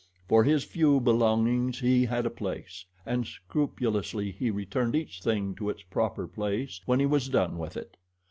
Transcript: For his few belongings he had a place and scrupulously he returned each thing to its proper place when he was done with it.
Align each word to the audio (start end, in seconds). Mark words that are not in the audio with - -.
For 0.27 0.43
his 0.43 0.63
few 0.63 0.99
belongings 0.99 1.79
he 1.79 2.03
had 2.05 2.25
a 2.25 2.31
place 2.31 2.83
and 3.05 3.27
scrupulously 3.27 4.31
he 4.31 4.49
returned 4.49 4.95
each 4.95 5.21
thing 5.21 5.53
to 5.57 5.69
its 5.69 5.83
proper 5.83 6.27
place 6.27 6.81
when 6.87 6.99
he 6.99 7.05
was 7.05 7.29
done 7.29 7.59
with 7.59 7.77
it. 7.77 7.97